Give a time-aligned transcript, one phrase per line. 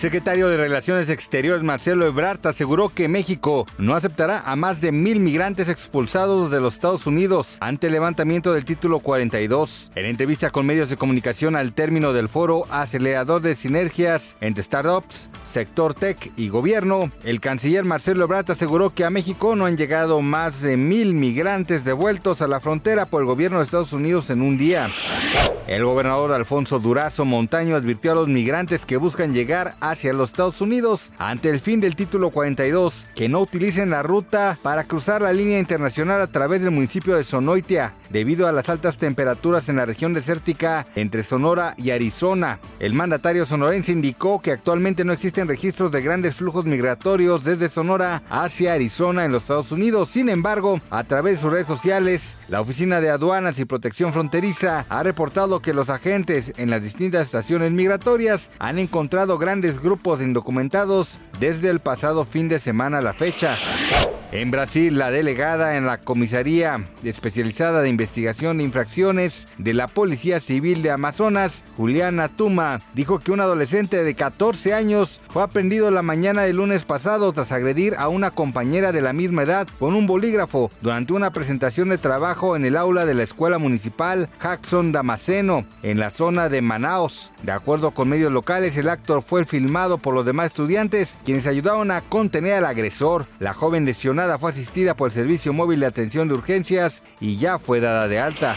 [0.00, 5.20] Secretario de Relaciones Exteriores Marcelo Ebrard aseguró que México no aceptará a más de mil
[5.20, 9.92] migrantes expulsados de los Estados Unidos ante el levantamiento del título 42.
[9.94, 15.28] En entrevista con medios de comunicación al término del foro acelerador de sinergias entre startups,
[15.46, 20.22] sector tech y gobierno, el canciller Marcelo Ebrard aseguró que a México no han llegado
[20.22, 24.40] más de mil migrantes devueltos a la frontera por el gobierno de Estados Unidos en
[24.40, 24.88] un día.
[25.70, 30.60] El gobernador Alfonso Durazo Montaño advirtió a los migrantes que buscan llegar hacia los Estados
[30.60, 35.32] Unidos ante el fin del título 42 que no utilicen la ruta para cruzar la
[35.32, 39.86] línea internacional a través del municipio de Sonoitia debido a las altas temperaturas en la
[39.86, 42.58] región desértica entre Sonora y Arizona.
[42.80, 48.24] El mandatario sonorense indicó que actualmente no existen registros de grandes flujos migratorios desde Sonora
[48.28, 50.10] hacia Arizona en los Estados Unidos.
[50.10, 54.84] Sin embargo, a través de sus redes sociales, la Oficina de Aduanas y Protección Fronteriza
[54.88, 60.26] ha reportado que los agentes en las distintas estaciones migratorias han encontrado grandes grupos de
[60.26, 63.56] indocumentados desde el pasado fin de semana a la fecha.
[64.32, 70.38] En Brasil, la delegada en la Comisaría Especializada de Investigación de Infracciones de la Policía
[70.38, 76.02] Civil de Amazonas, Juliana Tuma, dijo que un adolescente de 14 años fue aprendido la
[76.02, 80.06] mañana del lunes pasado tras agredir a una compañera de la misma edad con un
[80.06, 85.66] bolígrafo durante una presentación de trabajo en el aula de la Escuela Municipal Jackson Damasceno,
[85.82, 87.32] en la zona de Manaos.
[87.42, 91.90] De acuerdo con medios locales, el acto fue filmado por los demás estudiantes, quienes ayudaron
[91.90, 93.26] a contener al agresor.
[93.40, 97.58] La joven lesionada fue asistida por el Servicio Móvil de Atención de Urgencias y ya
[97.58, 98.56] fue dada de alta.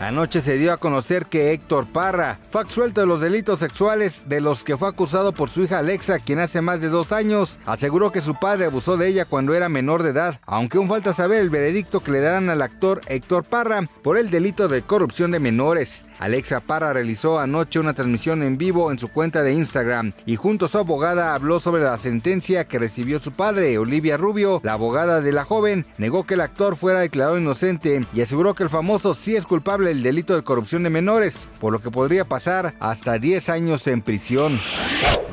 [0.00, 4.40] Anoche se dio a conocer que Héctor Parra fue absuelto de los delitos sexuales de
[4.40, 8.12] los que fue acusado por su hija Alexa, quien hace más de dos años aseguró
[8.12, 11.40] que su padre abusó de ella cuando era menor de edad, aunque aún falta saber
[11.40, 15.40] el veredicto que le darán al actor Héctor Parra por el delito de corrupción de
[15.40, 16.06] menores.
[16.20, 20.66] Alexa Parra realizó anoche una transmisión en vivo en su cuenta de Instagram y junto
[20.66, 24.60] a su abogada habló sobre la sentencia que recibió su padre, Olivia Rubio.
[24.62, 28.62] La abogada de la joven negó que el actor fuera declarado inocente y aseguró que
[28.62, 32.26] el famoso sí es culpable del delito de corrupción de menores, por lo que podría
[32.26, 34.60] pasar hasta 10 años en prisión.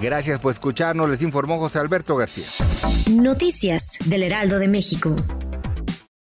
[0.01, 2.45] Gracias por escucharnos, les informó José Alberto García.
[3.11, 5.15] Noticias del Heraldo de México.